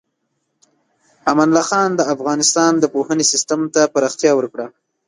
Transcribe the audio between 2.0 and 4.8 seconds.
افغانستان د پوهنې سیستم ته پراختیا ورکړه.